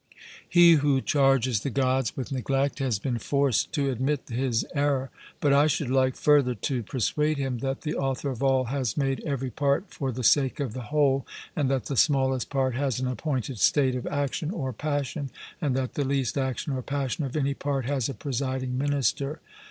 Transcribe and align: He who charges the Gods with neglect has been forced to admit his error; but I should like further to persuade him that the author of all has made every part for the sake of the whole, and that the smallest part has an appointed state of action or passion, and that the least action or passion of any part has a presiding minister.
He 0.49 0.71
who 0.77 0.99
charges 0.99 1.59
the 1.59 1.69
Gods 1.69 2.17
with 2.17 2.31
neglect 2.31 2.79
has 2.79 2.97
been 2.97 3.19
forced 3.19 3.71
to 3.73 3.91
admit 3.91 4.27
his 4.29 4.65
error; 4.73 5.11
but 5.39 5.53
I 5.53 5.67
should 5.67 5.91
like 5.91 6.15
further 6.15 6.55
to 6.55 6.81
persuade 6.81 7.37
him 7.37 7.59
that 7.59 7.81
the 7.81 7.93
author 7.95 8.31
of 8.31 8.41
all 8.41 8.63
has 8.63 8.97
made 8.97 9.19
every 9.27 9.51
part 9.51 9.91
for 9.93 10.11
the 10.11 10.23
sake 10.23 10.59
of 10.59 10.73
the 10.73 10.81
whole, 10.89 11.27
and 11.55 11.69
that 11.69 11.85
the 11.85 11.95
smallest 11.95 12.49
part 12.49 12.73
has 12.73 12.99
an 12.99 13.07
appointed 13.07 13.59
state 13.59 13.93
of 13.93 14.07
action 14.07 14.49
or 14.49 14.73
passion, 14.73 15.29
and 15.61 15.75
that 15.75 15.93
the 15.93 16.03
least 16.03 16.35
action 16.35 16.73
or 16.73 16.81
passion 16.81 17.23
of 17.23 17.35
any 17.37 17.53
part 17.53 17.85
has 17.85 18.09
a 18.09 18.15
presiding 18.15 18.79
minister. 18.79 19.39